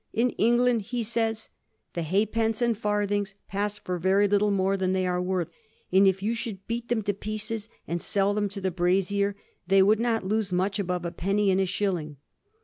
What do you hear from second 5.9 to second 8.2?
and if you should beat them to pieces and